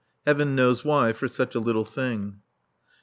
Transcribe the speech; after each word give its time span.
Heaven 0.25 0.55
knows 0.55 0.83
why, 0.83 1.13
for 1.13 1.27
such 1.27 1.53
a 1.53 1.59
little 1.59 1.85
thing. 1.85 2.41